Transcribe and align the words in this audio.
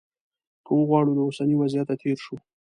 که 0.65 0.69
وغواړو 0.79 1.15
له 1.17 1.21
اوسني 1.27 1.55
وضعیته 1.57 1.93
تېر 2.01 2.17
شو. 2.25 2.35